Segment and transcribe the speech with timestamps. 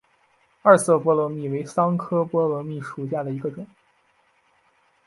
[0.63, 3.67] 二色波罗蜜为桑科波罗蜜属下的一个种。